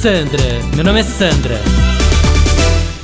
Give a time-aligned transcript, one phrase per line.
[0.00, 0.38] Sandra,
[0.76, 1.56] meu nome é Sandra.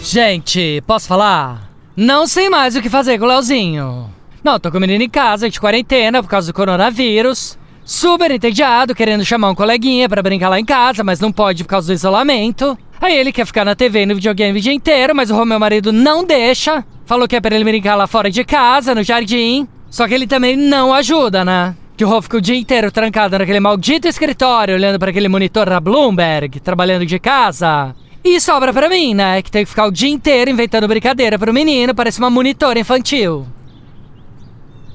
[0.00, 1.68] Gente, posso falar?
[1.97, 4.08] Não sei mais o que fazer com o Leozinho.
[4.44, 7.58] Não, tô com o menino em casa, de quarentena por causa do coronavírus.
[7.84, 11.70] Super entediado, querendo chamar um coleguinha pra brincar lá em casa, mas não pode por
[11.70, 12.79] causa do isolamento.
[13.00, 15.58] Aí ele quer ficar na TV e no videogame o dia inteiro, mas o meu
[15.58, 16.84] marido não deixa.
[17.06, 19.66] Falou que é pra ele brincar lá fora de casa, no jardim.
[19.90, 21.74] Só que ele também não ajuda, né?
[21.96, 25.71] Que o Rô fica o dia inteiro trancado naquele maldito escritório, olhando para aquele monitor
[25.71, 27.94] da Bloomberg, trabalhando de casa.
[28.25, 29.40] E sobra pra mim, né?
[29.43, 33.47] Que tem que ficar o dia inteiro inventando brincadeira pro menino, parece uma monitora infantil.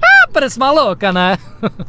[0.04, 1.38] Ah, parece uma louca, né?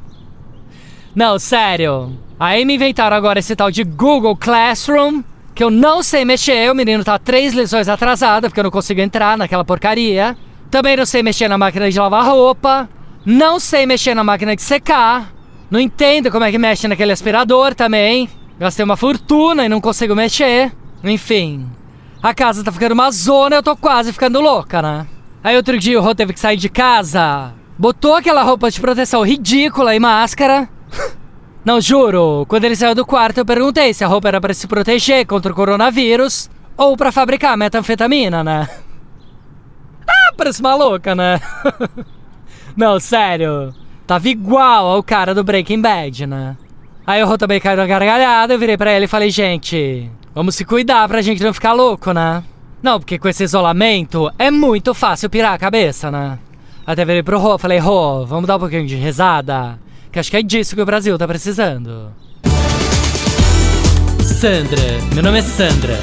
[1.16, 2.16] não, sério.
[2.38, 5.24] Aí me inventaram agora esse tal de Google Classroom,
[5.54, 9.00] que eu não sei mexer, o menino tá três lições atrasado, porque eu não consigo
[9.00, 10.36] entrar naquela porcaria.
[10.70, 12.88] Também não sei mexer na máquina de lavar roupa.
[13.24, 15.32] Não sei mexer na máquina de secar.
[15.70, 18.28] Não entendo como é que mexe naquele aspirador também.
[18.58, 20.72] Gastei uma fortuna e não consigo mexer.
[21.04, 21.66] Enfim.
[22.22, 25.06] A casa tá ficando uma zona eu tô quase ficando louca, né?
[25.42, 27.52] Aí outro dia o Rô teve que sair de casa.
[27.78, 30.68] Botou aquela roupa de proteção ridícula e máscara.
[31.64, 32.44] Não, juro.
[32.48, 35.52] Quando ele saiu do quarto, eu perguntei se a roupa era para se proteger contra
[35.52, 38.68] o coronavírus ou para fabricar metanfetamina, né?
[40.12, 41.40] Ah, parece maluca, né?
[42.76, 43.74] Não, sério.
[44.06, 46.56] Tava igual ao cara do Breaking Bad, né?
[47.06, 50.64] Aí o também caiu na gargalhada, eu virei pra ele e falei, gente, vamos se
[50.64, 52.42] cuidar pra gente não ficar louco, né?
[52.82, 56.38] Não, porque com esse isolamento é muito fácil pirar a cabeça, né?
[56.86, 59.78] Até virei pro Rô, falei, Rô, vamos dar um pouquinho de risada?
[60.10, 62.12] Que acho que é disso que o Brasil tá precisando.
[64.22, 65.98] Sandra, meu nome é Sandra.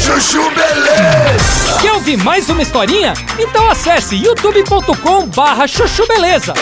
[0.00, 1.09] Chuchu Beleza!
[2.00, 3.12] Quer ouvir mais uma historinha?
[3.38, 6.54] Então acesse youtube.com barra chuchu beleza.